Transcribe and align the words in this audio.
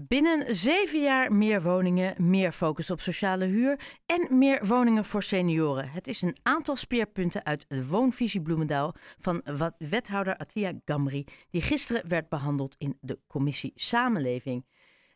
Binnen 0.00 0.54
zeven 0.54 1.02
jaar 1.02 1.32
meer 1.32 1.62
woningen, 1.62 2.14
meer 2.30 2.52
focus 2.52 2.90
op 2.90 3.00
sociale 3.00 3.44
huur 3.44 3.78
en 4.06 4.38
meer 4.38 4.66
woningen 4.66 5.04
voor 5.04 5.22
senioren. 5.22 5.88
Het 5.88 6.08
is 6.08 6.22
een 6.22 6.36
aantal 6.42 6.76
speerpunten 6.76 7.44
uit 7.44 7.68
de 7.68 7.86
woonvisie 7.86 8.42
Bloemendaal 8.42 8.94
van 9.18 9.42
wethouder 9.78 10.36
Atia 10.36 10.72
Gamri, 10.84 11.24
die 11.50 11.62
gisteren 11.62 12.08
werd 12.08 12.28
behandeld 12.28 12.74
in 12.78 12.98
de 13.00 13.18
commissie 13.26 13.72
Samenleving. 13.74 14.66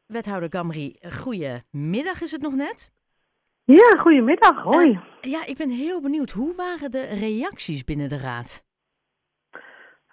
Wethouder 0.07 0.53
Gamri, 0.53 0.97
goedemiddag 1.21 2.23
is 2.23 2.33
het 2.33 2.43
nog 2.43 2.55
net? 2.55 2.93
Ja, 3.65 3.97
goedemiddag. 3.97 4.63
Hoi. 4.63 4.91
Uh, 4.91 5.01
ja, 5.21 5.47
ik 5.47 5.57
ben 5.57 5.71
heel 5.71 6.01
benieuwd. 6.01 6.31
Hoe 6.31 6.55
waren 6.55 6.91
de 6.91 7.05
reacties 7.05 7.85
binnen 7.85 8.09
de 8.09 8.19
raad? 8.19 8.65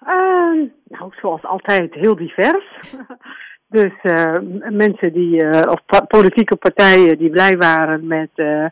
Uh, 0.04 0.70
nou, 0.84 1.14
zoals 1.22 1.44
altijd 1.44 1.94
heel 1.94 2.16
divers. 2.16 2.80
Dus 3.70 3.92
uh, 4.04 4.36
mensen 4.70 5.14
die, 5.14 5.44
uh, 5.44 5.62
of 5.68 6.08
politieke 6.08 6.56
partijen 6.56 7.18
die 7.18 7.30
blij 7.30 7.58
waren 7.58 8.08
met 8.08 8.30
uh, 8.36 8.66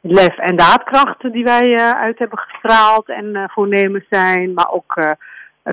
lef 0.00 0.38
en 0.38 0.56
daadkrachten 0.56 1.32
die 1.32 1.44
wij 1.44 1.76
uit 1.78 2.18
hebben 2.18 2.38
gestraald 2.38 3.08
en 3.08 3.50
voornemens 3.52 4.04
zijn. 4.10 4.52
Maar 4.52 4.70
ook 4.70 5.16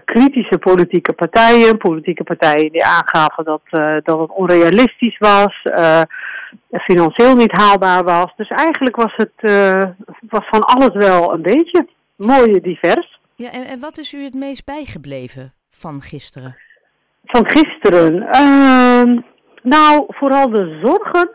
kritische 0.05 0.57
politieke 0.57 1.13
partijen, 1.13 1.77
politieke 1.77 2.23
partijen 2.23 2.71
die 2.71 2.85
aangaven 2.85 3.43
dat, 3.43 3.61
dat 4.03 4.19
het 4.19 4.29
onrealistisch 4.29 5.17
was, 5.17 5.61
financieel 6.71 7.35
niet 7.35 7.51
haalbaar 7.51 8.03
was. 8.03 8.33
Dus 8.35 8.49
eigenlijk 8.49 8.95
was 8.95 9.13
het 9.15 9.51
was 10.29 10.47
van 10.49 10.61
alles 10.61 10.93
wel 10.93 11.33
een 11.33 11.41
beetje. 11.41 11.87
Mooi 12.15 12.61
divers. 12.61 13.19
Ja, 13.35 13.51
en 13.51 13.79
wat 13.79 13.97
is 13.97 14.13
u 14.13 14.23
het 14.23 14.33
meest 14.33 14.65
bijgebleven 14.65 15.53
van 15.69 16.01
gisteren? 16.01 16.55
Van 17.25 17.49
gisteren? 17.49 18.13
Uh, 18.15 19.23
nou, 19.61 20.05
vooral 20.07 20.49
de 20.49 20.79
zorgen 20.83 21.29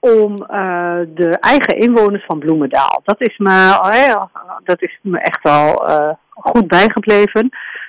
om 0.00 0.30
uh, 0.32 0.98
de 1.14 1.36
eigen 1.40 1.76
inwoners 1.76 2.24
van 2.24 2.38
Bloemendaal. 2.38 3.00
Dat 3.04 3.20
is 3.20 3.38
me, 3.38 3.78
dat 4.64 4.82
is 4.82 4.98
me 5.02 5.18
echt 5.18 5.42
wel 5.42 5.88
uh, 5.88 6.08
goed 6.28 6.66
bijgebleven. 6.66 7.48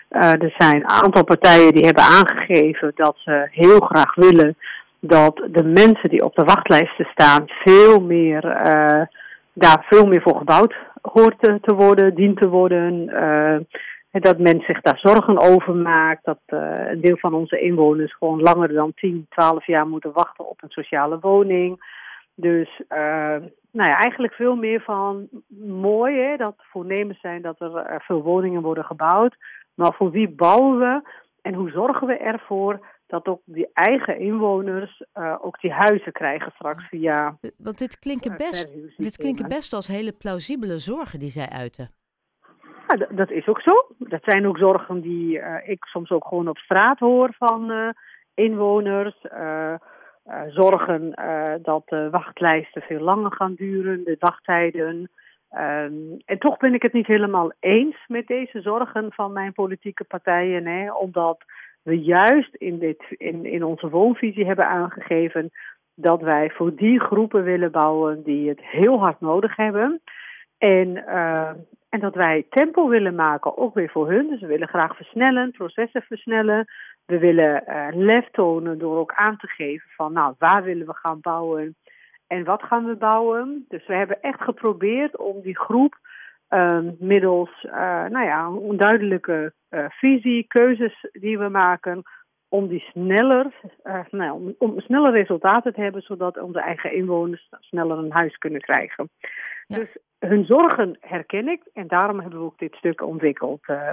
er 0.10 0.54
zijn 0.58 0.76
een 0.76 0.90
aantal 0.90 1.24
partijen 1.24 1.74
die 1.74 1.86
hebben 1.86 2.04
aangegeven 2.04 2.92
dat 2.96 3.16
ze 3.18 3.48
heel 3.52 3.80
graag 3.80 4.16
willen 4.16 4.58
dat 5.00 5.48
de 5.52 5.64
mensen 5.64 6.10
die 6.10 6.24
op 6.24 6.36
de 6.36 6.44
wachtlijsten 6.44 7.08
staan 7.12 7.44
veel 7.48 8.00
meer, 8.02 8.42
daar 9.54 9.86
veel 9.90 10.06
meer 10.06 10.22
voor 10.22 10.38
gebouwd 10.38 10.76
hoort 11.02 11.36
te, 11.40 11.60
te 11.62 11.74
worden, 11.76 12.16
dient 12.16 12.38
te 12.38 12.48
worden 12.48 13.10
dat 14.22 14.40
men 14.40 14.62
zich 14.62 14.82
daar 14.82 14.98
zorgen 14.98 15.40
over 15.40 15.76
maakt. 15.76 16.26
Dat 16.26 16.40
uh, 16.48 16.74
een 16.76 17.02
deel 17.02 17.18
van 17.18 17.34
onze 17.34 17.60
inwoners 17.60 18.16
gewoon 18.16 18.42
langer 18.42 18.74
dan 18.74 18.94
10, 18.96 19.26
12 19.30 19.66
jaar 19.66 19.88
moeten 19.88 20.12
wachten 20.12 20.50
op 20.50 20.64
een 20.64 20.70
sociale 20.70 21.20
woning. 21.20 22.02
Dus 22.36 22.82
uh, 22.90 22.98
nou 23.72 23.90
ja, 23.90 24.00
eigenlijk 24.00 24.34
veel 24.34 24.56
meer 24.56 24.82
van 24.82 25.30
mooi 25.68 26.20
hè, 26.20 26.36
dat 26.36 26.56
voornemens 26.58 27.20
zijn 27.20 27.42
dat 27.42 27.62
er 27.62 27.72
uh, 27.72 28.00
veel 28.00 28.22
woningen 28.22 28.62
worden 28.62 28.86
gebouwd. 28.86 29.36
Maar 29.74 29.94
voor 29.94 30.12
wie 30.12 30.30
bouwen 30.30 30.80
we 30.80 31.10
en 31.42 31.54
hoe 31.54 31.70
zorgen 31.70 32.08
we 32.08 32.18
ervoor 32.18 32.86
dat 33.08 33.28
ook 33.28 33.42
die 33.46 33.70
eigen 33.74 34.20
inwoners 34.20 35.04
ook 35.42 35.62
die 35.62 35.72
huizen 35.72 36.12
krijgen 36.12 36.52
straks 36.56 36.88
via. 36.88 37.38
Want 37.58 37.78
dit 37.78 38.00
klinkt 38.00 38.38
best, 38.38 38.98
dit 38.98 39.18
klinkt 39.18 39.48
best 39.48 39.74
als 39.74 39.88
hele 39.88 40.12
plausibele 40.12 40.80
zorgen 40.80 41.20
die 41.20 41.30
zij 41.30 41.50
uiten. 41.50 41.92
Dat 43.10 43.32
is 43.32 43.48
ook 43.48 43.62
zo. 43.62 43.86
Dat 43.98 44.24
zijn 44.24 44.48
ook 44.48 44.58
zorgen 44.58 45.02
die 45.02 45.38
uh, 45.38 45.56
ik 45.66 45.86
soms 45.86 46.12
ook 46.12 46.26
gewoon 46.28 46.48
op 46.48 46.58
straat 46.58 47.00
hoor 47.00 47.34
van 47.38 47.72
uh, 47.72 47.90
inwoners. 48.34 49.26
Uh, 49.34 49.74
zorgen 50.48 51.14
dat 51.62 51.84
de 51.86 52.10
wachtlijsten 52.10 52.82
veel 52.82 53.00
langer 53.00 53.32
gaan 53.34 53.54
duren, 53.54 54.04
de 54.04 54.16
wachttijden. 54.20 55.10
Um, 55.52 56.18
en 56.26 56.40
toch 56.40 56.58
ben 56.58 56.74
ik 56.74 56.82
het 56.82 56.94
niet 56.94 57.08
helemaal 57.08 57.52
eens 57.60 57.98
met 58.08 58.28
deze 58.28 58.62
zorgen 58.62 59.12
van 59.14 59.34
mijn 59.34 59.54
politieke 59.54 60.04
partijen. 60.04 60.66
Hè, 60.66 60.94
omdat 60.94 61.44
we 61.82 62.00
juist 62.00 62.56
in, 62.56 62.80
dit, 62.80 63.04
in, 63.10 63.46
in 63.46 63.64
onze 63.64 63.90
woonvisie 63.90 64.46
hebben 64.46 64.66
aangegeven 64.66 65.52
dat 65.96 66.22
wij 66.22 66.50
voor 66.50 66.76
die 66.76 67.00
groepen 67.00 67.44
willen 67.44 67.72
bouwen 67.72 68.24
die 68.24 68.50
het 68.50 68.62
heel 68.62 69.00
hard 69.00 69.22
nodig 69.22 69.56
hebben. 69.56 70.02
En, 70.64 70.98
uh, 70.98 71.52
en 71.90 72.00
dat 72.00 72.16
wij 72.16 72.46
tempo 72.50 72.88
willen 72.88 73.16
maken, 73.16 73.58
ook 73.58 73.74
weer 73.74 73.90
voor 73.90 74.12
hun. 74.12 74.30
Dus 74.30 74.42
we 74.42 74.48
willen 74.48 74.68
graag 74.68 74.96
versnellen, 74.96 75.52
processen 75.52 76.02
versnellen. 76.02 76.66
We 77.06 77.18
willen 77.18 77.64
uh, 77.68 77.88
lef 77.92 78.30
tonen 78.32 78.78
door 78.78 78.98
ook 78.98 79.14
aan 79.14 79.38
te 79.38 79.48
geven 79.48 79.90
van, 79.96 80.14
nou, 80.14 80.36
waar 80.38 80.64
willen 80.64 80.86
we 80.86 80.94
gaan 80.94 81.20
bouwen 81.22 81.76
en 82.28 82.44
wat 82.44 82.64
gaan 82.64 82.86
we 82.86 82.96
bouwen. 82.96 83.66
Dus 83.68 83.88
we 83.88 83.94
hebben 83.94 84.22
echt 84.22 84.42
geprobeerd 84.42 85.18
om 85.18 85.42
die 85.42 85.58
groep 85.60 85.98
uh, 86.50 86.80
middels, 87.00 87.64
uh, 87.64 88.06
nou 88.06 88.26
ja, 88.26 88.50
visie, 89.90 90.46
keuzes 90.48 91.08
die 91.12 91.38
we 91.38 91.50
maken, 91.50 92.04
om 92.54 92.68
die 92.68 92.80
sneller, 92.80 93.54
nou, 94.10 94.32
om, 94.32 94.56
om 94.58 94.80
sneller 94.80 95.12
resultaten 95.12 95.74
te 95.74 95.82
hebben, 95.82 96.02
zodat 96.02 96.38
onze 96.38 96.60
eigen 96.60 96.94
inwoners 96.94 97.50
sneller 97.60 97.98
een 97.98 98.12
huis 98.12 98.38
kunnen 98.38 98.62
krijgen. 98.62 99.10
Ja. 99.68 99.78
Dus 99.78 99.98
hun 100.20 100.46
zorgen 100.46 100.98
herken 101.00 101.48
ik 101.48 101.64
en 101.74 101.88
daarom 101.88 102.20
hebben 102.20 102.40
we 102.40 102.46
ook 102.46 102.60
dit 102.60 102.74
stuk 102.76 103.02
ontwikkeld. 103.02 103.68
Uh, 103.68 103.92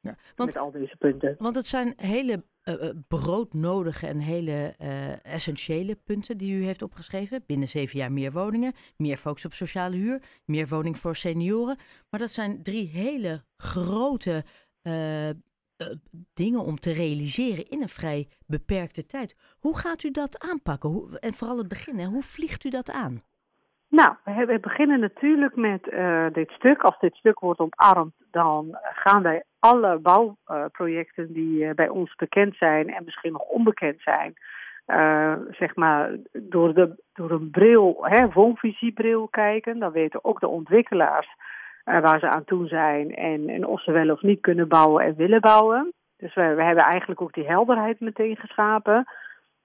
ja, 0.00 0.14
want, 0.36 0.54
met 0.54 0.56
al 0.56 0.70
deze 0.70 0.96
punten. 0.96 1.34
Want 1.38 1.56
het 1.56 1.66
zijn 1.66 1.92
hele 1.96 2.42
uh, 2.64 2.74
broodnodige 3.08 4.06
en 4.06 4.18
hele 4.18 4.74
uh, 4.80 5.24
essentiële 5.24 5.96
punten 6.04 6.38
die 6.38 6.60
u 6.60 6.64
heeft 6.64 6.82
opgeschreven. 6.82 7.44
Binnen 7.46 7.68
zeven 7.68 7.98
jaar 7.98 8.12
meer 8.12 8.32
woningen, 8.32 8.72
meer 8.96 9.16
focus 9.16 9.44
op 9.44 9.52
sociale 9.52 9.96
huur, 9.96 10.22
meer 10.44 10.68
woning 10.68 10.98
voor 10.98 11.16
senioren. 11.16 11.76
Maar 12.10 12.20
dat 12.20 12.30
zijn 12.30 12.62
drie 12.62 12.88
hele 12.88 13.42
grote 13.56 14.44
dingen 16.34 16.60
om 16.60 16.76
te 16.76 16.92
realiseren 16.92 17.68
in 17.68 17.82
een 17.82 17.88
vrij 17.88 18.28
beperkte 18.46 19.06
tijd. 19.06 19.56
Hoe 19.60 19.78
gaat 19.78 20.02
u 20.02 20.10
dat 20.10 20.44
aanpakken? 20.50 20.90
Hoe, 20.90 21.18
en 21.18 21.32
vooral 21.32 21.58
het 21.58 21.68
begin, 21.68 22.04
hoe 22.04 22.22
vliegt 22.22 22.64
u 22.64 22.70
dat 22.70 22.90
aan? 22.90 23.22
Nou, 23.88 24.14
we 24.24 24.58
beginnen 24.60 25.00
natuurlijk 25.00 25.56
met 25.56 25.86
uh, 25.86 26.26
dit 26.32 26.50
stuk. 26.50 26.82
Als 26.82 26.98
dit 26.98 27.14
stuk 27.14 27.40
wordt 27.40 27.60
omarmd, 27.60 28.14
dan 28.30 28.78
gaan 28.80 29.22
wij 29.22 29.42
alle 29.58 29.98
bouwprojecten 29.98 31.32
die 31.32 31.64
uh, 31.64 31.70
bij 31.70 31.88
ons 31.88 32.14
bekend 32.14 32.56
zijn 32.56 32.94
en 32.94 33.04
misschien 33.04 33.32
nog 33.32 33.42
onbekend 33.42 34.00
zijn, 34.00 34.34
zeg 35.50 35.74
maar 35.74 36.16
door, 36.32 36.74
de, 36.74 37.02
door 37.12 37.30
een 37.30 37.50
bril, 37.50 37.96
hè, 38.00 38.28
woonvisiebril 38.28 39.28
kijken. 39.28 39.78
Dan 39.78 39.92
weten 39.92 40.24
ook 40.24 40.40
de 40.40 40.48
ontwikkelaars 40.48 41.28
waar 41.84 42.18
ze 42.18 42.30
aan 42.30 42.44
toe 42.44 42.66
zijn 42.66 43.14
en, 43.14 43.48
en 43.48 43.66
of 43.66 43.82
ze 43.82 43.92
wel 43.92 44.10
of 44.10 44.22
niet 44.22 44.40
kunnen 44.40 44.68
bouwen 44.68 45.04
en 45.04 45.14
willen 45.16 45.40
bouwen. 45.40 45.92
Dus 46.16 46.34
we, 46.34 46.54
we 46.54 46.62
hebben 46.62 46.84
eigenlijk 46.84 47.20
ook 47.20 47.32
die 47.32 47.46
helderheid 47.46 48.00
meteen 48.00 48.36
geschapen. 48.36 49.06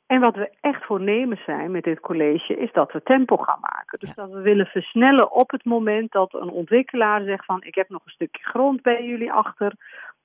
En 0.06 0.20
wat 0.20 0.36
we 0.36 0.52
echt 0.62 0.86
voornemens 0.86 1.44
zijn 1.44 1.72
met 1.72 1.84
dit 1.84 2.00
college 2.00 2.58
is 2.58 2.72
dat 2.72 2.92
we 2.92 3.04
tempo 3.04 3.38
gaan 3.38 3.60
maken. 3.62 4.00
Dus 4.00 4.16
dat 4.16 4.30
we 4.30 4.42
willen 4.42 4.66
versnellen 4.66 5.32
op 5.32 5.52
het 5.52 5.66
moment 5.66 6.12
dat 6.12 6.34
een 6.34 6.50
ontwikkelaar 6.50 7.24
zegt 7.24 7.46
van 7.46 7.64
ik 7.64 7.76
heb 7.76 7.90
nog 7.90 8.02
een 8.06 8.12
stukje 8.12 8.44
grond 8.44 8.82
bij 8.82 9.06
jullie 9.06 9.32
achter 9.32 9.74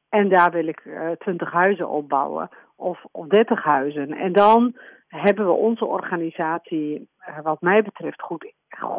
en 0.09 0.29
daar 0.29 0.51
wil 0.51 0.67
ik 0.67 0.85
uh, 0.85 1.11
20 1.11 1.53
huizen 1.53 1.89
opbouwen 1.89 2.49
of, 2.77 3.05
of 3.11 3.27
30 3.27 3.63
huizen. 3.63 4.13
En 4.13 4.33
dan 4.33 4.77
hebben 5.09 5.47
we 5.47 5.53
onze 5.53 5.87
organisatie 5.87 7.09
uh, 7.29 7.39
wat 7.43 7.61
mij 7.61 7.83
betreft 7.83 8.23
goed, 8.23 8.53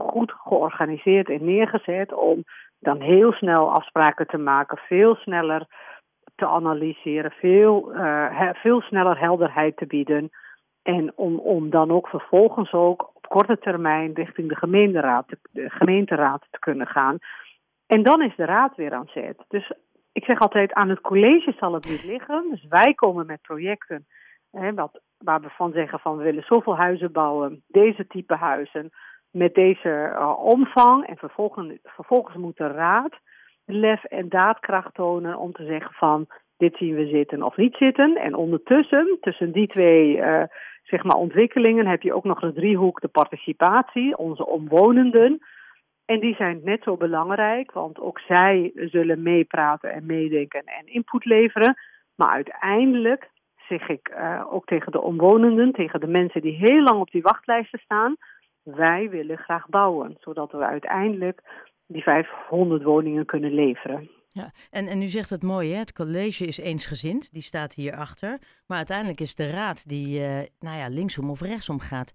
goed 0.09 0.31
georganiseerd 0.31 1.29
en 1.29 1.45
neergezet 1.45 2.13
om 2.13 2.43
dan 2.85 3.01
heel 3.01 3.31
snel 3.31 3.71
afspraken 3.71 4.27
te 4.27 4.37
maken, 4.37 4.77
veel 4.77 5.15
sneller 5.15 5.65
te 6.35 6.47
analyseren, 6.47 7.31
veel, 7.31 7.95
uh, 7.95 8.49
veel 8.53 8.81
sneller 8.81 9.19
helderheid 9.19 9.77
te 9.77 9.85
bieden. 9.85 10.29
En 10.81 11.11
om, 11.15 11.39
om 11.39 11.69
dan 11.69 11.91
ook 11.91 12.07
vervolgens 12.07 12.73
ook 12.73 13.11
op 13.13 13.27
korte 13.27 13.57
termijn 13.59 14.13
richting 14.13 14.49
de 14.49 14.55
gemeenteraad, 14.55 15.25
de 15.51 15.69
gemeenteraad 15.69 16.45
te 16.49 16.59
kunnen 16.59 16.87
gaan. 16.87 17.17
En 17.87 18.03
dan 18.03 18.21
is 18.21 18.35
de 18.35 18.45
raad 18.45 18.75
weer 18.75 18.93
aan 18.93 19.09
zet. 19.13 19.45
Dus 19.47 19.71
ik 20.11 20.23
zeg 20.23 20.39
altijd, 20.39 20.73
aan 20.73 20.89
het 20.89 21.01
college 21.01 21.53
zal 21.59 21.73
het 21.73 21.89
niet 21.89 22.03
liggen. 22.03 22.47
Dus 22.49 22.65
wij 22.69 22.93
komen 22.93 23.25
met 23.25 23.41
projecten 23.41 24.05
hè, 24.51 24.73
wat, 24.73 25.01
waar 25.17 25.41
we 25.41 25.49
van 25.49 25.71
zeggen 25.71 25.99
van 25.99 26.17
we 26.17 26.23
willen 26.23 26.43
zoveel 26.43 26.77
huizen 26.77 27.11
bouwen, 27.11 27.63
deze 27.67 28.07
type 28.07 28.35
huizen, 28.35 28.89
met 29.35 29.53
deze 29.53 30.11
uh, 30.13 30.39
omvang. 30.39 31.07
En 31.07 31.17
vervolgens, 31.17 31.77
vervolgens 31.83 32.35
moet 32.35 32.57
de 32.57 32.67
raad 32.67 33.13
lef 33.65 34.03
en 34.03 34.29
daadkracht 34.29 34.93
tonen 34.93 35.37
om 35.37 35.51
te 35.51 35.65
zeggen 35.65 35.93
van 35.93 36.27
dit 36.57 36.75
zien 36.77 36.95
we 36.95 37.07
zitten 37.07 37.43
of 37.43 37.57
niet 37.57 37.75
zitten. 37.75 38.15
En 38.15 38.35
ondertussen, 38.35 39.17
tussen 39.21 39.51
die 39.51 39.67
twee 39.67 40.17
uh, 40.17 40.43
zeg 40.83 41.03
maar 41.03 41.17
ontwikkelingen 41.17 41.87
heb 41.87 42.01
je 42.01 42.13
ook 42.13 42.23
nog 42.23 42.39
de 42.39 42.53
driehoek 42.53 43.01
de 43.01 43.07
participatie, 43.07 44.17
onze 44.17 44.45
omwonenden. 44.45 45.39
En 46.05 46.19
die 46.19 46.35
zijn 46.35 46.61
net 46.63 46.83
zo 46.83 46.97
belangrijk, 46.97 47.71
want 47.71 47.99
ook 47.99 48.19
zij 48.19 48.71
zullen 48.75 49.23
meepraten 49.23 49.91
en 49.91 50.05
meedenken 50.05 50.63
en 50.63 50.85
input 50.87 51.25
leveren. 51.25 51.75
Maar 52.15 52.29
uiteindelijk 52.29 53.29
zeg 53.67 53.89
ik 53.89 54.15
ook 54.49 54.65
tegen 54.65 54.91
de 54.91 55.01
omwonenden, 55.01 55.71
tegen 55.71 55.99
de 55.99 56.07
mensen 56.07 56.41
die 56.41 56.55
heel 56.55 56.81
lang 56.81 56.99
op 56.99 57.11
die 57.11 57.21
wachtlijsten 57.21 57.79
staan. 57.79 58.15
Wij 58.65 59.09
willen 59.09 59.37
graag 59.37 59.67
bouwen, 59.69 60.17
zodat 60.19 60.51
we 60.51 60.65
uiteindelijk 60.65 61.41
die 61.87 62.03
500 62.03 62.83
woningen 62.83 63.25
kunnen 63.25 63.53
leveren. 63.53 64.09
Ja, 64.29 64.51
en, 64.71 64.87
en 64.87 65.01
u 65.01 65.07
zegt 65.07 65.29
het 65.29 65.43
mooi, 65.43 65.71
hè? 65.71 65.77
het 65.77 65.93
college 65.93 66.45
is 66.45 66.57
eensgezind, 66.57 67.33
die 67.33 67.41
staat 67.41 67.73
hierachter. 67.73 68.39
Maar 68.67 68.77
uiteindelijk 68.77 69.19
is 69.19 69.35
de 69.35 69.49
raad 69.49 69.89
die 69.89 70.19
uh, 70.19 70.41
nou 70.59 70.77
ja, 70.77 70.87
linksom 70.87 71.29
of 71.29 71.41
rechtsom 71.41 71.79
gaat. 71.79 72.13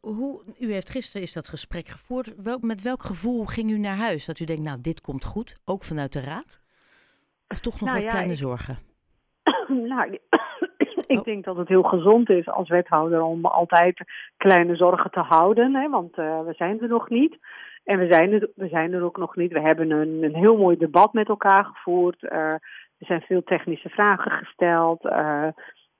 Hoe, 0.00 0.42
u 0.58 0.72
heeft 0.72 0.90
gisteren 0.90 1.22
is 1.22 1.32
dat 1.32 1.48
gesprek 1.48 1.88
gevoerd. 1.88 2.34
Wel, 2.36 2.58
met 2.60 2.82
welk 2.82 3.02
gevoel 3.02 3.44
ging 3.44 3.70
u 3.70 3.78
naar 3.78 3.96
huis? 3.96 4.24
Dat 4.24 4.38
u 4.38 4.44
denkt, 4.44 4.62
nou, 4.62 4.80
dit 4.80 5.00
komt 5.00 5.24
goed, 5.24 5.56
ook 5.64 5.84
vanuit 5.84 6.12
de 6.12 6.20
raad? 6.20 6.60
Of 7.48 7.60
toch 7.60 7.80
nog 7.80 7.88
nou, 7.88 8.02
wat 8.02 8.10
kleine 8.10 8.34
zorgen? 8.34 8.78
nou, 9.92 10.18
ik 11.10 11.18
oh. 11.18 11.24
denk 11.24 11.44
dat 11.44 11.56
het 11.56 11.68
heel 11.68 11.82
gezond 11.82 12.32
is 12.32 12.48
als 12.48 12.68
wethouder 12.68 13.22
om 13.22 13.44
altijd 13.44 14.00
kleine 14.36 14.76
zorgen 14.76 15.10
te 15.10 15.20
houden. 15.20 15.74
Hè, 15.74 15.88
want 15.88 16.18
uh, 16.18 16.40
we 16.40 16.52
zijn 16.52 16.80
er 16.80 16.88
nog 16.88 17.08
niet. 17.08 17.38
En 17.84 17.98
we 17.98 18.06
zijn, 18.10 18.32
er, 18.32 18.48
we 18.54 18.68
zijn 18.68 18.92
er 18.92 19.02
ook 19.02 19.16
nog 19.16 19.36
niet. 19.36 19.52
We 19.52 19.60
hebben 19.60 19.90
een, 19.90 20.22
een 20.22 20.34
heel 20.34 20.56
mooi 20.56 20.76
debat 20.76 21.12
met 21.12 21.28
elkaar 21.28 21.64
gevoerd. 21.64 22.22
Uh, 22.22 22.30
er 22.98 23.06
zijn 23.06 23.20
veel 23.20 23.42
technische 23.42 23.88
vragen 23.88 24.30
gesteld. 24.30 25.04
Uh, 25.04 25.46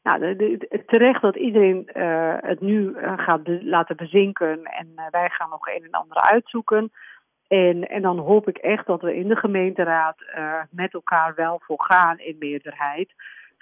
nou, 0.02 0.36
de, 0.36 0.82
terecht 0.86 1.22
dat 1.22 1.36
iedereen 1.36 1.90
uh, 1.94 2.34
het 2.40 2.60
nu 2.60 2.94
gaat 3.16 3.40
laten 3.62 3.96
bezinken. 3.96 4.64
En 4.64 4.88
wij 5.10 5.28
gaan 5.28 5.50
nog 5.50 5.66
een 5.66 5.84
en 5.84 5.90
ander 5.90 6.16
uitzoeken. 6.16 6.92
En, 7.48 7.88
en 7.88 8.02
dan 8.02 8.18
hoop 8.18 8.48
ik 8.48 8.58
echt 8.58 8.86
dat 8.86 9.02
we 9.02 9.16
in 9.16 9.28
de 9.28 9.36
gemeenteraad 9.36 10.16
met 10.70 10.94
elkaar 10.94 11.34
wel 11.34 11.60
voor 11.64 11.82
gaan 11.82 12.18
in 12.18 12.36
meerderheid 12.38 13.12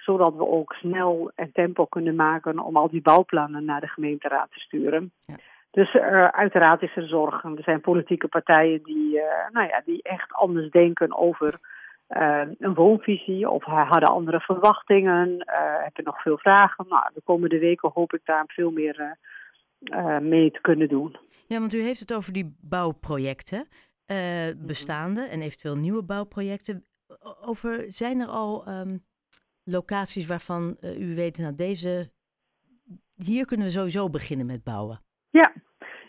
zodat 0.01 0.35
we 0.35 0.47
ook 0.47 0.73
snel 0.73 1.31
en 1.35 1.51
tempo 1.51 1.85
kunnen 1.85 2.15
maken 2.15 2.59
om 2.59 2.77
al 2.77 2.89
die 2.89 3.01
bouwplannen 3.01 3.65
naar 3.65 3.81
de 3.81 3.87
gemeenteraad 3.87 4.51
te 4.51 4.59
sturen. 4.59 5.11
Ja. 5.25 5.35
Dus 5.71 5.93
uh, 5.93 6.25
uiteraard 6.25 6.81
is 6.81 6.95
er 6.95 7.07
zorg. 7.07 7.43
Er 7.43 7.63
zijn 7.63 7.81
politieke 7.81 8.27
partijen 8.27 8.83
die, 8.83 9.15
uh, 9.15 9.23
nou 9.51 9.67
ja, 9.67 9.81
die 9.85 10.01
echt 10.01 10.33
anders 10.33 10.69
denken 10.71 11.17
over 11.17 11.59
uh, 12.09 12.41
een 12.59 12.73
woonvisie 12.73 13.49
of 13.49 13.63
hadden 13.63 14.09
andere 14.09 14.39
verwachtingen. 14.39 15.43
hebben 15.83 16.03
nog 16.03 16.21
veel 16.21 16.37
vragen. 16.37 16.85
Nou, 16.89 17.09
de 17.13 17.21
komende 17.23 17.59
weken 17.59 17.91
hoop 17.93 18.13
ik 18.13 18.21
daar 18.23 18.43
veel 18.47 18.71
meer 18.71 19.17
mee 20.21 20.51
te 20.51 20.61
kunnen 20.61 20.87
doen. 20.87 21.17
Ja, 21.47 21.59
want 21.59 21.73
u 21.73 21.81
heeft 21.81 21.99
het 21.99 22.13
over 22.13 22.33
die 22.33 22.57
bouwprojecten, 22.61 23.67
mhm. 24.07 24.65
bestaande 24.65 25.21
en 25.21 25.41
eventueel 25.41 25.75
nieuwe 25.75 26.03
bouwprojecten. 26.03 26.85
Over, 27.41 27.85
zijn 27.87 28.19
er 28.19 28.27
al 28.27 28.67
um, 28.67 29.03
locaties 29.71 30.27
waarvan 30.27 30.77
u 30.81 31.15
weet, 31.15 31.37
nou 31.37 31.55
deze, 31.55 32.09
hier 33.15 33.45
kunnen 33.45 33.65
we 33.65 33.71
sowieso 33.71 34.09
beginnen 34.09 34.45
met 34.45 34.63
bouwen? 34.63 35.01
Ja, 35.29 35.53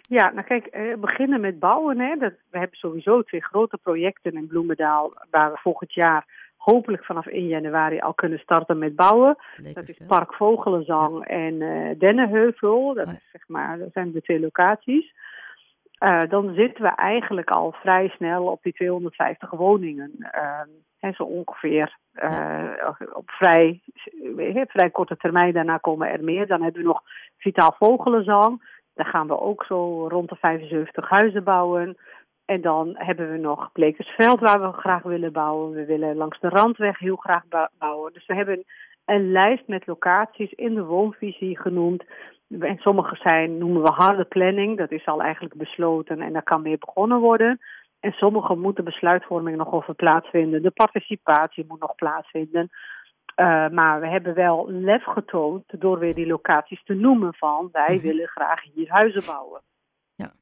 ja, 0.08 0.30
nou 0.30 0.46
kijk, 0.46 0.66
eh, 0.66 0.96
beginnen 0.96 1.40
met 1.40 1.58
bouwen. 1.58 1.98
Hè. 1.98 2.16
Dat, 2.16 2.32
we 2.50 2.58
hebben 2.58 2.76
sowieso 2.78 3.22
twee 3.22 3.44
grote 3.44 3.78
projecten 3.82 4.32
in 4.32 4.46
Bloemendaal 4.46 5.12
waar 5.30 5.52
we 5.52 5.58
volgend 5.58 5.94
jaar 5.94 6.26
hopelijk 6.56 7.04
vanaf 7.04 7.26
1 7.26 7.46
januari 7.46 7.98
al 7.98 8.14
kunnen 8.14 8.38
starten 8.38 8.78
met 8.78 8.96
bouwen. 8.96 9.36
dat 9.72 9.88
is 9.88 10.00
Park 10.06 10.34
Vogelenzang 10.34 11.24
en 11.24 11.54
uh, 11.54 11.98
Dennenheuvel. 11.98 12.94
Dat, 12.94 13.06
is, 13.06 13.28
zeg 13.32 13.48
maar, 13.48 13.78
dat 13.78 13.92
zijn 13.92 14.12
de 14.12 14.22
twee 14.22 14.40
locaties. 14.40 15.14
Uh, 16.04 16.20
dan 16.28 16.54
zitten 16.54 16.82
we 16.82 16.94
eigenlijk 16.94 17.50
al 17.50 17.72
vrij 17.72 18.08
snel 18.08 18.44
op 18.46 18.62
die 18.62 18.72
250 18.72 19.50
woningen. 19.50 20.12
Uh, 20.18 20.60
hè, 21.00 21.12
zo 21.12 21.22
ongeveer 21.22 21.96
uh, 22.14 22.88
op 23.12 23.30
vrij, 23.30 23.80
vrij 24.66 24.90
korte 24.90 25.16
termijn. 25.16 25.52
Daarna 25.52 25.76
komen 25.76 26.10
er 26.10 26.24
meer. 26.24 26.46
Dan 26.46 26.62
hebben 26.62 26.82
we 26.82 26.86
nog 26.86 27.02
Vitaal 27.38 27.74
Vogelenzang. 27.78 28.78
Dan 28.94 29.06
gaan 29.06 29.26
we 29.26 29.40
ook 29.40 29.64
zo 29.64 30.08
rond 30.08 30.28
de 30.28 30.36
75 30.36 31.08
huizen 31.08 31.44
bouwen. 31.44 31.96
En 32.44 32.60
dan 32.60 32.94
hebben 32.94 33.30
we 33.30 33.38
nog 33.38 33.72
Blekersveld 33.72 34.40
waar 34.40 34.60
we 34.60 34.78
graag 34.78 35.02
willen 35.02 35.32
bouwen. 35.32 35.70
We 35.72 35.84
willen 35.84 36.16
langs 36.16 36.40
de 36.40 36.48
Randweg 36.48 36.98
heel 36.98 37.16
graag 37.16 37.42
bouwen. 37.78 38.12
Dus 38.12 38.26
we 38.26 38.34
hebben 38.34 38.64
een 39.04 39.32
lijst 39.32 39.66
met 39.66 39.86
locaties 39.86 40.52
in 40.52 40.74
de 40.74 40.84
woonvisie 40.84 41.58
genoemd. 41.58 42.04
En 42.60 42.78
sommige 42.78 43.16
zijn, 43.16 43.58
noemen 43.58 43.82
we 43.82 43.90
harde 43.90 44.24
planning. 44.24 44.78
Dat 44.78 44.90
is 44.90 45.06
al 45.06 45.22
eigenlijk 45.22 45.54
besloten 45.54 46.20
en 46.20 46.32
daar 46.32 46.42
kan 46.42 46.62
mee 46.62 46.78
begonnen 46.78 47.18
worden. 47.18 47.60
En 48.00 48.12
sommige 48.12 48.54
moeten 48.54 48.84
besluitvorming 48.84 49.56
nog 49.56 49.72
over 49.72 49.94
plaatsvinden. 49.94 50.62
De 50.62 50.70
participatie 50.70 51.64
moet 51.68 51.80
nog 51.80 51.94
plaatsvinden. 51.94 52.70
Uh, 53.36 53.68
maar 53.68 54.00
we 54.00 54.08
hebben 54.08 54.34
wel 54.34 54.70
lef 54.70 55.04
getoond 55.04 55.64
door 55.80 55.98
weer 55.98 56.14
die 56.14 56.26
locaties 56.26 56.84
te 56.84 56.94
noemen 56.94 57.34
van 57.34 57.68
wij 57.72 57.94
mhm. 57.94 58.06
willen 58.06 58.28
graag 58.28 58.62
hier 58.62 58.90
huizen 58.90 59.26
bouwen. 59.26 59.62
Ja, 60.14 60.32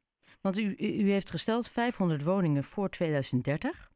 want 0.41 0.59
u, 0.59 0.75
u 0.79 1.11
heeft 1.11 1.31
gesteld 1.31 1.69
500 1.69 2.25
woningen 2.25 2.65
voor 2.65 2.89
2030. 2.89 3.91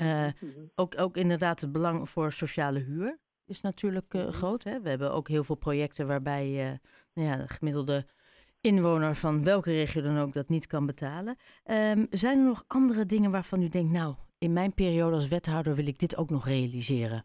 Uh, 0.00 0.26
eh, 0.26 0.32
mhm. 0.40 0.50
ook, 0.74 0.98
ook 0.98 1.16
inderdaad 1.16 1.60
het 1.60 1.72
belang 1.72 2.08
voor 2.08 2.32
sociale 2.32 2.78
huur 2.78 3.18
is 3.46 3.60
natuurlijk 3.60 4.14
uh, 4.14 4.28
groot. 4.28 4.64
Hè? 4.64 4.80
We 4.80 4.88
hebben 4.88 5.12
ook 5.12 5.28
heel 5.28 5.44
veel 5.44 5.56
projecten 5.56 6.06
waarbij 6.06 6.78
nou 7.14 7.28
ja, 7.28 7.36
de 7.36 7.48
gemiddelde 7.48 8.06
inwoner 8.64 9.14
van 9.14 9.44
welke 9.44 9.70
regio 9.70 10.02
dan 10.02 10.18
ook 10.18 10.32
dat 10.32 10.48
niet 10.48 10.66
kan 10.66 10.86
betalen. 10.86 11.36
Um, 11.66 12.06
zijn 12.10 12.38
er 12.38 12.44
nog 12.44 12.64
andere 12.66 13.06
dingen 13.06 13.30
waarvan 13.30 13.62
u 13.62 13.68
denkt, 13.68 13.92
nou, 13.92 14.14
in 14.38 14.52
mijn 14.52 14.74
periode 14.74 15.14
als 15.14 15.28
wethouder 15.28 15.74
wil 15.74 15.86
ik 15.86 15.98
dit 15.98 16.16
ook 16.16 16.30
nog 16.30 16.46
realiseren? 16.46 17.24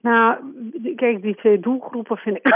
Nou, 0.00 0.38
kijk, 0.96 1.22
die 1.22 1.34
twee 1.34 1.58
doelgroepen 1.58 2.16
vind 2.16 2.36
ik, 2.36 2.46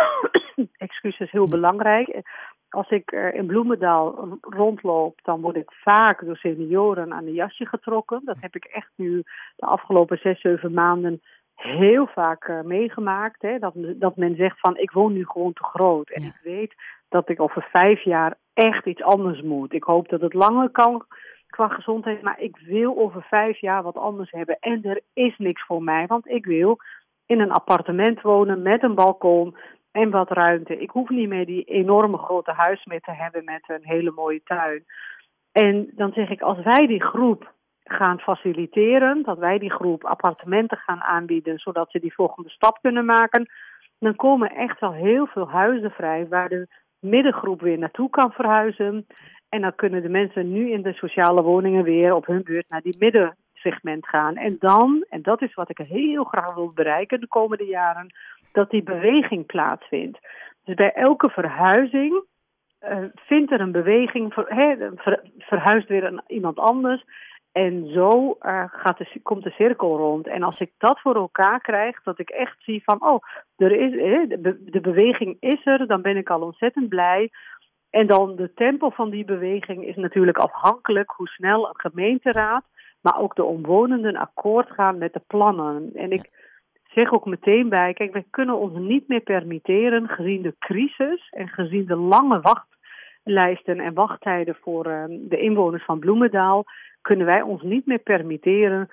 excuses, 0.87 1.31
heel 1.31 1.49
belangrijk. 1.49 2.21
Als 2.69 2.91
ik 2.91 3.11
in 3.11 3.47
Bloemendaal 3.47 4.39
rondloop, 4.41 5.19
dan 5.23 5.41
word 5.41 5.57
ik 5.57 5.73
vaak 5.73 6.25
door 6.25 6.37
senioren 6.37 7.13
aan 7.13 7.25
de 7.25 7.33
jasje 7.33 7.67
getrokken. 7.67 8.21
Dat 8.25 8.37
heb 8.41 8.57
ik 8.57 8.65
echt 8.65 8.91
nu 8.97 9.23
de 9.57 9.67
afgelopen 9.67 10.19
zes, 10.19 10.41
zeven 10.41 10.73
maanden 10.73 11.21
heel 11.57 12.07
vaak 12.07 12.49
uh, 12.49 12.61
meegemaakt. 12.61 13.43
Hè? 13.43 13.59
Dat, 13.59 13.73
dat 13.77 14.17
men 14.17 14.37
zegt 14.37 14.61
van 14.61 14.77
ik 14.77 14.91
woon 14.91 15.13
nu 15.13 15.25
gewoon 15.27 15.53
te 15.53 15.65
groot. 15.65 16.11
En 16.11 16.23
ik 16.23 16.41
weet 16.43 16.75
dat 17.17 17.29
ik 17.29 17.41
over 17.41 17.69
vijf 17.73 18.03
jaar 18.03 18.35
echt 18.55 18.87
iets 18.87 19.03
anders 19.03 19.43
moet. 19.43 19.73
Ik 19.73 19.83
hoop 19.83 20.09
dat 20.09 20.21
het 20.21 20.35
langer 20.35 20.71
kan 20.71 21.07
qua 21.47 21.69
gezondheid. 21.69 22.23
Maar 22.23 22.41
ik 22.41 22.57
wil 22.57 22.97
over 22.99 23.23
vijf 23.23 23.61
jaar 23.61 23.83
wat 23.83 23.97
anders 23.97 24.31
hebben. 24.31 24.57
En 24.61 24.83
er 24.83 25.01
is 25.13 25.35
niks 25.39 25.65
voor 25.67 25.83
mij. 25.83 26.07
Want 26.07 26.29
ik 26.29 26.45
wil 26.45 26.79
in 27.27 27.41
een 27.41 27.53
appartement 27.53 28.21
wonen 28.21 28.63
met 28.63 28.83
een 28.83 28.95
balkon 28.95 29.57
en 29.93 30.11
wat 30.11 30.31
ruimte. 30.31 30.79
Ik 30.79 30.91
hoef 30.91 31.09
niet 31.09 31.29
meer 31.29 31.47
die 31.47 31.65
enorme 31.65 32.19
grote 32.19 32.53
huis 32.53 32.85
meer 32.85 33.01
te 33.01 33.13
hebben 33.13 33.45
met 33.45 33.63
een 33.67 33.85
hele 33.85 34.11
mooie 34.11 34.43
tuin. 34.45 34.85
En 35.53 35.91
dan 35.95 36.13
zeg 36.13 36.29
ik, 36.29 36.41
als 36.41 36.63
wij 36.63 36.87
die 36.87 37.03
groep 37.03 37.55
gaan 37.85 38.19
faciliteren, 38.19 39.23
dat 39.23 39.39
wij 39.39 39.59
die 39.59 39.73
groep 39.73 40.05
appartementen 40.05 40.79
gaan 40.79 41.03
aanbieden, 41.03 41.59
zodat 41.59 41.91
ze 41.91 42.01
die 42.01 42.15
volgende 42.15 42.51
stap 42.51 42.79
kunnen 42.81 43.05
maken, 43.05 43.49
dan 43.99 44.17
komen 44.17 44.51
echt 44.51 44.81
wel 44.81 44.93
heel 44.93 45.27
veel 45.27 45.51
huizen 45.51 45.91
vrij 45.91 46.29
waar 46.29 46.49
de 46.49 46.69
middengroep 47.01 47.61
weer 47.61 47.79
naartoe 47.79 48.11
kan 48.11 48.33
verhuizen. 48.33 49.07
En 49.49 49.61
dan 49.61 49.75
kunnen 49.75 50.03
de 50.03 50.09
mensen 50.09 50.53
nu 50.53 50.71
in 50.71 50.83
de 50.83 50.93
sociale 50.93 51.43
woningen 51.43 51.85
weer 51.85 52.15
op 52.15 52.27
hun 52.27 52.43
beurt 52.43 52.69
naar 52.69 52.83
die 52.83 52.97
midden 52.99 53.37
segment 53.55 54.09
gaan. 54.09 54.37
En 54.37 54.57
dan, 54.59 55.05
en 55.09 55.23
dat 55.23 55.43
is 55.43 55.55
wat 55.55 55.71
ik 55.71 55.79
heel 55.79 56.25
graag 56.25 56.55
wil 56.55 56.73
bereiken 56.75 57.21
de 57.21 57.29
komende 57.29 57.65
jaren, 57.65 58.15
dat 58.53 58.71
die 58.71 58.83
beweging 58.83 59.47
plaatsvindt. 59.47 60.19
Dus 60.65 60.75
bij 60.75 60.93
elke 60.93 61.31
verhuizing 61.31 62.25
uh, 62.83 62.99
vindt 63.15 63.53
er 63.53 63.61
een 63.61 63.73
beweging, 63.73 64.33
ver, 64.35 65.21
verhuist 65.39 65.89
weer 65.89 66.23
iemand 66.27 66.59
anders. 66.59 67.05
En 67.65 67.91
zo 67.93 68.37
uh, 68.43 68.65
gaat 68.67 68.99
de, 68.99 69.21
komt 69.23 69.45
de 69.45 69.51
cirkel 69.51 69.97
rond. 69.97 70.27
En 70.27 70.43
als 70.43 70.59
ik 70.59 70.73
dat 70.79 71.01
voor 71.01 71.15
elkaar 71.15 71.61
krijg, 71.61 72.03
dat 72.03 72.19
ik 72.19 72.31
echt 72.31 72.57
zie 72.59 72.83
van, 72.85 73.03
oh, 73.03 73.23
er 73.57 73.73
is, 73.73 73.91
de, 74.71 74.81
beweging 74.81 75.37
is 75.41 75.67
er, 75.67 75.87
dan 75.87 76.03
ben 76.03 76.17
ik 76.17 76.31
al 76.31 76.41
ontzettend 76.41 76.89
blij. 76.89 77.31
En 77.91 78.07
dan 78.07 78.37
de 78.37 78.53
tempo 78.55 78.91
van 78.91 79.11
die 79.11 79.25
beweging 79.25 79.85
is 79.85 79.97
natuurlijk 79.97 80.39
afhankelijk 80.39 81.11
hoe 81.17 81.29
snel 81.29 81.69
een 81.69 81.81
gemeenteraad 81.81 82.65
maar 83.07 83.19
ook 83.21 83.35
de 83.35 83.45
omwonenden 83.45 84.17
akkoord 84.17 84.71
gaan 84.71 84.99
met 84.99 85.13
de 85.13 85.23
plannen. 85.27 85.91
En 85.95 86.13
ik 86.13 86.31
zeg 86.85 87.13
ook 87.13 87.25
meteen 87.25 87.69
bij, 87.69 87.93
kijk, 87.95 88.13
wij 88.13 88.25
kunnen 88.31 88.59
ons 88.59 88.79
niet 88.79 89.09
meer 89.09 89.21
permitteren, 89.21 90.09
gezien 90.09 90.43
de 90.43 90.55
crisis 90.59 91.29
en 91.31 91.49
gezien 91.49 91.87
de 91.87 91.97
lange 91.97 92.41
wachtlijsten 92.41 93.81
en 93.81 93.95
wachttijden 93.95 94.57
voor 94.61 94.87
uh, 94.87 95.05
de 95.09 95.39
inwoners 95.39 95.85
van 95.85 95.99
Bloemendaal, 95.99 96.65
kunnen 97.09 97.27
wij 97.27 97.43
ons 97.43 97.63
niet 97.63 97.87
meer 97.87 97.99
permitteren 97.99 98.89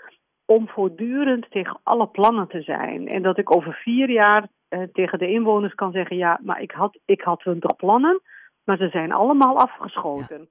om 0.46 0.68
voortdurend 0.68 1.52
tegen 1.52 1.80
alle 1.84 2.08
plannen 2.08 2.48
te 2.48 2.62
zijn. 2.62 3.08
En 3.08 3.22
dat 3.22 3.38
ik 3.38 3.56
over 3.56 3.74
vier 3.74 4.10
jaar 4.10 4.48
uh, 4.70 4.84
tegen 4.94 5.20
de 5.20 5.28
inwoners 5.28 5.74
kan 5.74 5.92
zeggen, 5.92 6.18
ja, 6.18 6.40
maar 6.44 6.62
ik 6.62 6.72
had, 6.72 7.00
ik 7.06 7.22
had 7.22 7.40
twintig 7.40 7.76
plannen, 7.76 8.22
maar 8.64 8.78
ze 8.78 8.90
zijn 8.90 9.12
allemaal 9.12 9.58
afgeschoten 9.58 10.50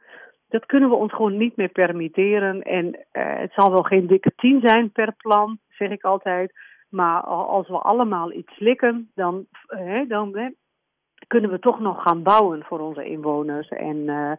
dat 0.52 0.66
kunnen 0.66 0.88
we 0.88 0.94
ons 0.94 1.12
gewoon 1.12 1.36
niet 1.36 1.56
meer 1.56 1.68
permitteren. 1.68 2.62
En 2.62 2.86
uh, 2.86 3.00
het 3.12 3.52
zal 3.52 3.70
wel 3.70 3.82
geen 3.82 4.06
dikke 4.06 4.32
tien 4.36 4.60
zijn 4.60 4.92
per 4.92 5.14
plan, 5.16 5.58
zeg 5.68 5.90
ik 5.90 6.04
altijd. 6.04 6.52
Maar 6.88 7.20
als 7.24 7.68
we 7.68 7.78
allemaal 7.78 8.32
iets 8.32 8.54
slikken, 8.54 9.10
dan, 9.14 9.46
hè, 9.66 10.06
dan 10.06 10.36
hè, 10.36 10.48
kunnen 11.32 11.50
we 11.50 11.58
toch 11.58 11.80
nog 11.80 12.02
gaan 12.02 12.22
bouwen 12.22 12.64
voor 12.64 12.80
onze 12.80 13.04
inwoners. 13.04 13.68
En, 13.68 13.96
uh, 13.96 14.32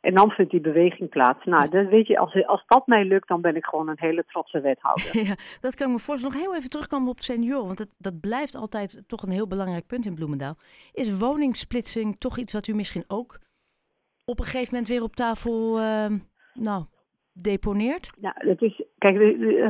en 0.00 0.14
dan 0.14 0.30
vindt 0.30 0.50
die 0.50 0.60
beweging 0.60 1.08
plaats. 1.08 1.44
Nou, 1.44 1.68
dat 1.68 1.88
weet 1.88 2.06
je, 2.06 2.18
als, 2.18 2.46
als 2.46 2.64
dat 2.66 2.86
mij 2.86 3.04
lukt, 3.04 3.28
dan 3.28 3.40
ben 3.40 3.56
ik 3.56 3.64
gewoon 3.64 3.88
een 3.88 3.98
hele 3.98 4.24
trotse 4.26 4.60
wethouder. 4.60 5.18
Ja, 5.28 5.34
dat 5.60 5.74
kan 5.74 5.86
ik 5.86 5.92
me 5.92 5.98
voorstellen. 5.98 6.36
Nog 6.36 6.44
heel 6.44 6.56
even 6.56 6.70
terugkomen 6.70 7.08
op 7.08 7.20
senioren, 7.20 7.66
want 7.66 7.78
het, 7.78 7.88
dat 7.98 8.20
blijft 8.20 8.54
altijd 8.54 9.02
toch 9.06 9.22
een 9.22 9.30
heel 9.30 9.46
belangrijk 9.46 9.86
punt 9.86 10.06
in 10.06 10.14
Bloemendaal. 10.14 10.56
Is 10.92 11.18
woningsplitsing 11.18 12.16
toch 12.18 12.38
iets 12.38 12.52
wat 12.52 12.66
u 12.66 12.74
misschien 12.74 13.04
ook 13.08 13.38
op 14.24 14.38
een 14.38 14.44
gegeven 14.44 14.68
moment 14.70 14.88
weer 14.88 15.02
op 15.02 15.16
tafel, 15.16 15.80
uh, 15.80 16.06
nou, 16.54 16.84
deponeert? 17.32 18.10
Ja, 18.20 18.34
dat 18.38 18.62
is, 18.62 18.82
kijk, 18.98 19.18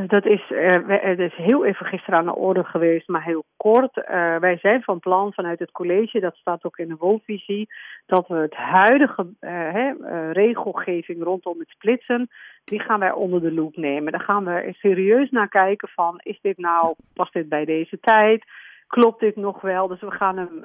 dat 0.09 0.26
is, 0.26 0.50
uh, 0.50 1.19
is 1.19 1.35
heel 1.35 1.64
even 1.64 1.87
gisteren 1.87 2.19
aan 2.19 2.25
de 2.25 2.35
orde 2.35 2.64
geweest, 2.64 3.09
maar 3.09 3.25
heel 3.25 3.45
kort. 3.57 3.97
Uh, 3.97 4.37
wij 4.37 4.59
zijn 4.59 4.83
van 4.83 4.99
plan 4.99 5.33
vanuit 5.33 5.59
het 5.59 5.71
college, 5.71 6.21
dat 6.21 6.37
staat 6.37 6.64
ook 6.64 6.79
in 6.79 6.88
de 6.88 6.97
woonvisie, 6.99 7.69
dat 8.07 8.29
we 8.29 8.35
het 8.35 8.55
huidige 8.55 9.26
uh, 9.40 10.31
regelgeving 10.33 11.23
rondom 11.23 11.59
het 11.59 11.69
splitsen, 11.69 12.29
die 12.64 12.81
gaan 12.81 13.00
wij 13.00 13.12
onder 13.12 13.40
de 13.40 13.52
loep 13.52 13.76
nemen. 13.76 14.12
Daar 14.12 14.25
gaan 14.25 14.45
we 14.45 14.75
serieus 14.79 15.31
naar 15.31 15.49
kijken 15.49 15.88
van, 15.88 16.21
is 16.23 16.38
dit 16.43 16.59
nou, 16.59 16.95
past 17.14 17.33
dit 17.33 17.49
bij 17.49 17.64
deze 17.64 17.99
tijd? 18.00 18.45
Klopt 18.87 19.21
dit 19.21 19.37
nog 19.37 19.61
wel? 19.61 19.88
Dus 19.88 20.00
we 20.00 20.11
gaan 20.11 20.37
hem, 20.37 20.64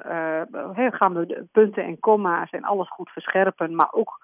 gaan 0.92 1.14
we 1.14 1.44
punten 1.52 1.84
en 1.84 1.98
komma's 2.00 2.50
en 2.50 2.62
alles 2.62 2.88
goed 2.88 3.10
verscherpen, 3.10 3.74
maar 3.74 3.88
ook 3.92 4.18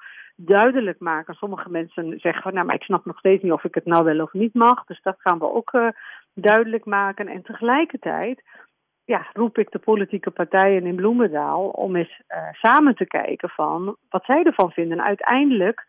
duidelijk 0.47 1.01
maken. 1.01 1.35
Sommige 1.35 1.71
mensen 1.71 2.21
zeggen 2.21 2.43
van, 2.43 2.55
nou, 2.55 2.67
maar 2.67 2.75
ik 2.75 2.83
snap 2.83 3.05
nog 3.05 3.19
steeds 3.19 3.43
niet 3.43 3.53
of 3.53 3.65
ik 3.65 3.75
het 3.75 3.85
nou 3.85 4.05
wel 4.05 4.23
of 4.23 4.33
niet 4.33 4.55
mag. 4.55 4.85
Dus 4.85 5.03
dat 5.03 5.17
gaan 5.19 5.39
we 5.39 5.53
ook 5.53 5.73
uh, 5.73 5.89
duidelijk 6.35 6.85
maken. 6.85 7.27
En 7.27 7.43
tegelijkertijd 7.43 8.43
ja, 9.05 9.27
roep 9.33 9.59
ik 9.59 9.71
de 9.71 9.79
politieke 9.79 10.31
partijen 10.31 10.87
in 10.87 10.97
Bloemendaal 10.97 11.69
om 11.69 11.97
eens 11.97 12.21
uh, 12.29 12.49
samen 12.53 12.95
te 12.95 13.07
kijken 13.07 13.49
van 13.49 13.97
wat 14.09 14.25
zij 14.25 14.43
ervan 14.43 14.71
vinden. 14.71 14.99
En 14.99 15.05
uiteindelijk 15.05 15.87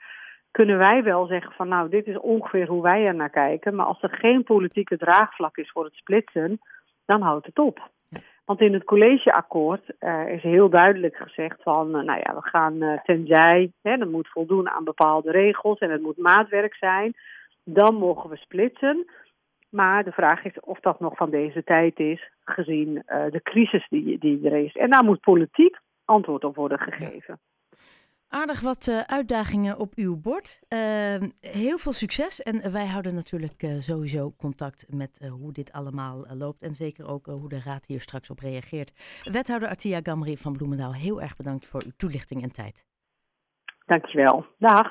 kunnen 0.51 0.77
wij 0.77 1.03
wel 1.03 1.25
zeggen 1.25 1.51
van, 1.51 1.67
nou, 1.67 1.89
dit 1.89 2.07
is 2.07 2.17
ongeveer 2.17 2.67
hoe 2.67 2.81
wij 2.81 3.05
er 3.05 3.15
naar 3.15 3.29
kijken. 3.29 3.75
Maar 3.75 3.85
als 3.85 4.01
er 4.01 4.17
geen 4.17 4.43
politieke 4.43 4.97
draagvlak 4.97 5.57
is 5.57 5.71
voor 5.71 5.83
het 5.83 5.95
splitsen, 5.95 6.59
dan 7.05 7.21
houdt 7.21 7.45
het 7.45 7.59
op. 7.59 7.89
Want 8.45 8.61
in 8.61 8.73
het 8.73 8.83
collegeakkoord 8.83 9.93
uh, 9.99 10.29
is 10.29 10.41
heel 10.41 10.69
duidelijk 10.69 11.15
gezegd 11.15 11.61
van, 11.61 11.87
uh, 11.87 12.03
nou 12.03 12.19
ja, 12.23 12.35
we 12.35 12.41
gaan 12.41 12.83
uh, 12.83 12.99
tenzij, 13.03 13.71
hè, 13.81 13.97
dat 13.97 14.09
moet 14.09 14.27
voldoen 14.27 14.69
aan 14.69 14.83
bepaalde 14.83 15.31
regels 15.31 15.79
en 15.79 15.91
het 15.91 16.01
moet 16.01 16.17
maatwerk 16.17 16.75
zijn, 16.75 17.13
dan 17.63 17.95
mogen 17.95 18.29
we 18.29 18.35
splitsen. 18.35 19.05
Maar 19.69 20.03
de 20.03 20.11
vraag 20.11 20.43
is 20.43 20.59
of 20.59 20.79
dat 20.79 20.99
nog 20.99 21.15
van 21.15 21.29
deze 21.29 21.63
tijd 21.63 21.99
is, 21.99 22.31
gezien 22.43 23.03
de 23.05 23.39
crisis 23.43 23.87
die, 23.89 24.17
die 24.17 24.49
er 24.49 24.65
is. 24.65 24.75
En 24.75 24.89
daar 24.89 25.03
moet 25.03 25.19
politiek 25.19 25.77
antwoord 26.05 26.43
op 26.43 26.55
worden 26.55 26.79
gegeven. 26.79 27.39
Aardig 28.33 28.59
wat 28.59 28.87
uh, 28.87 28.99
uitdagingen 28.99 29.77
op 29.77 29.93
uw 29.95 30.21
bord. 30.21 30.59
Uh, 30.69 30.79
heel 31.39 31.77
veel 31.77 31.91
succes. 31.91 32.41
En 32.41 32.71
wij 32.71 32.87
houden 32.87 33.15
natuurlijk 33.15 33.63
uh, 33.63 33.79
sowieso 33.79 34.33
contact 34.37 34.85
met 34.89 35.29
hoe 35.39 35.51
dit 35.51 35.71
allemaal 35.71 36.25
loopt. 36.37 36.61
En 36.61 36.75
zeker 36.75 37.07
ook 37.07 37.25
hoe 37.25 37.49
de 37.49 37.61
Raad 37.65 37.85
hier 37.85 38.01
straks 38.01 38.29
op 38.29 38.39
reageert. 38.39 38.93
Wethouder 39.23 39.69
Atia 39.69 39.99
Gamri 40.03 40.37
van 40.37 40.53
Bloemendaal, 40.53 40.93
heel 40.93 41.21
erg 41.21 41.35
bedankt 41.35 41.65
voor 41.65 41.81
uw 41.85 41.91
toelichting 41.97 42.43
en 42.43 42.51
tijd. 42.51 42.85
Dankjewel. 43.85 44.45
Dag. 44.57 44.81